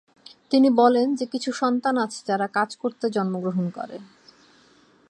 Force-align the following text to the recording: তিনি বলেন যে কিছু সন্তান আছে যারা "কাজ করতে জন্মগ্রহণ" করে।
তিনি 0.49 0.69
বলেন 0.71 1.07
যে 1.15 1.25
কিছু 1.25 1.49
সন্তান 1.51 1.95
আছে 1.97 2.19
যারা 2.27 2.47
"কাজ 2.47 2.69
করতে 2.75 3.05
জন্মগ্রহণ" 3.09 3.65
করে। 3.69 3.97